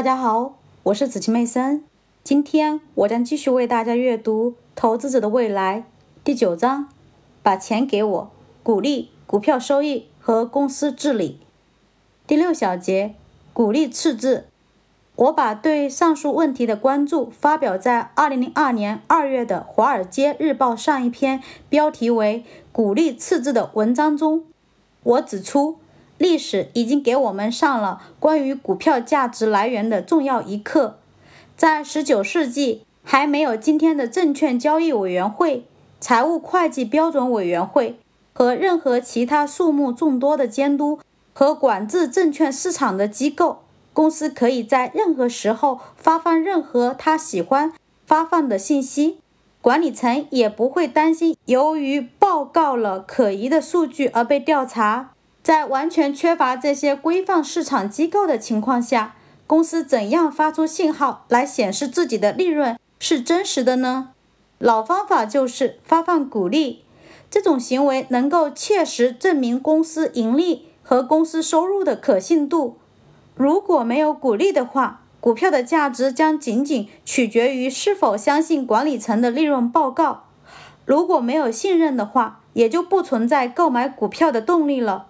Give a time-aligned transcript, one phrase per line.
[0.00, 1.84] 大家好，我是子琪妹森。
[2.24, 5.80] 今天我将继续为大家阅读《投资者的未来》
[6.24, 6.88] 第九章：
[7.42, 8.30] 把钱给我，
[8.62, 11.38] 鼓励股票收益和公司治理。
[12.26, 13.14] 第六小节：
[13.52, 14.46] 鼓励赤字。
[15.16, 22.42] 我把对上述问题的关注发表在2002年2月的《华尔街日报》上一篇标题为
[22.72, 24.44] “鼓励赤字”的文章中。
[25.02, 25.76] 我指出，
[26.20, 30.98] 历史已经给我们上了关于股票价值来源的重要一课。
[31.56, 35.64] 在19世纪，还没有今天的证券交易委员会、
[35.98, 37.98] 财务会计标准委员会
[38.34, 40.98] 和任何其他数目众多的监督
[41.32, 43.60] 和管制证券市场的机构。
[43.94, 47.72] 公司可以在任何时候发放任何他喜欢
[48.04, 49.20] 发放的信息，
[49.62, 55.09] 管理层也不会担心由于报告了可疑的数据而被调查。
[55.42, 64.10] 在完全缺乏这些规范市场机构的情况下，公司怎样发出信号来显示自己的利润是真实的呢？
[64.58, 66.84] 老方法就是发放股利，
[67.30, 72.76] 这种行为能够切实证明公司盈利和公司收入的可信度。
[73.34, 80.24] 如果没有鼓励的话，股票的价值将仅仅取决于是否相信管理层的利润报告。
[80.84, 85.06] 如果没有信任的话，也就不存在购买股票的动力了。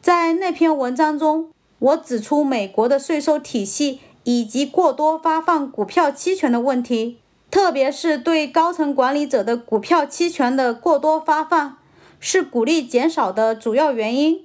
[0.00, 7.18] 在那篇文章中，我指出美国的税收体系以及过多发放股票期权的问题，
[7.50, 11.76] 特别是对高层管理者的股票期权的过多发放，
[12.18, 14.40] 是股利减少的主要原因。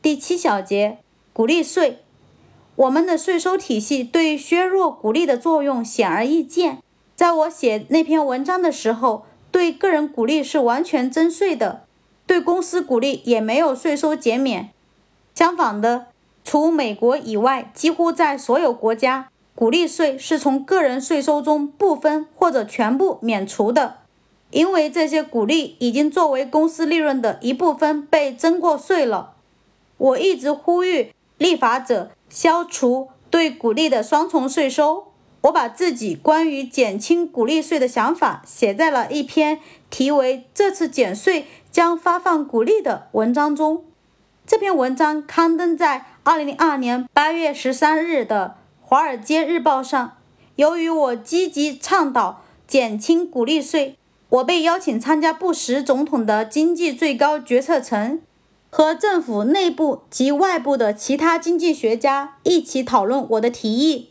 [0.00, 0.98] 第七小节，
[1.32, 1.98] 股利税。
[2.76, 6.78] 我们的税收体系对削弱股利的作用显而易见。
[7.14, 11.82] 在我写那篇文章的时候，对个人股利是完全征税的，
[12.30, 14.70] 对公司鼓励也没有税收减免。
[15.34, 16.06] 相反的，
[16.44, 23.96] 除美国以外，几乎在所有国家，鼓励税是从个人税收中部分或者全部免除的，
[24.52, 29.32] 因为这些鼓励已经作为公司利润的一部分被征过税了。
[29.96, 32.12] 我一直呼吁立法者。
[32.28, 35.08] 消除对鼓励的双重税收。
[35.40, 39.58] 我把自己关于减轻鼓励税的想法写在了一篇
[39.88, 43.84] 题为《这次减税将发放股利》的文章中。
[44.46, 50.16] 这篇文章刊登在2002年8月13日的《华尔街日报》上。
[50.56, 53.96] 由于我积极倡导减轻股利税，
[54.28, 58.20] 我被邀请参加布什总统的经济最高决策层。
[58.72, 64.10] 和政府内部及外部的其他经济学家一起讨论我的提议。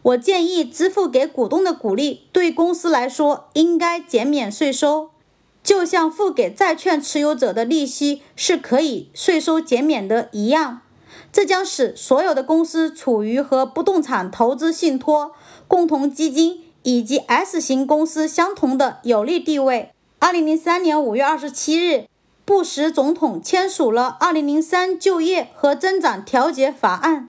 [0.00, 5.10] 我建议支付给股东的股利对公司来说应该减免税收，
[5.62, 10.80] 就像付给债券持有者的利息是可以税收减免的一样。
[11.32, 15.32] 这将使所有的公司处于和不动产投资信托、
[15.66, 19.90] 共同基金以及 S 型公司相同的有利地位。
[20.18, 22.08] 二零零三年五月二十七日。
[22.48, 27.24] 布什总统签署了《2003就业和增长调节法案》。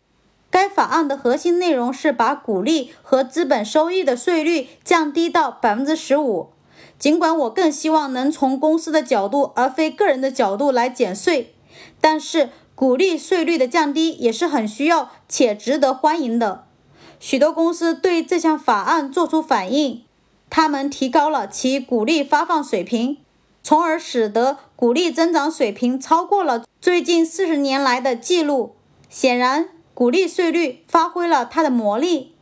[0.50, 6.52] 该法案的核心内容是把股利和资本收益的税率降低到百分之十五。
[7.00, 11.56] 尽管我更希望能从公司的角度而非个人的角度来减税，
[12.02, 16.66] 但是股利税率的降低也是很需要且值得欢迎的。
[17.20, 20.04] 许多公司对这项法案作出反应，
[20.50, 23.18] 他们提高了其股利发放水平。
[23.62, 28.76] 从而使得股利增长水平超过了最近四十年来的记录。
[29.10, 32.34] 显然，股利税率发挥了它的魔力。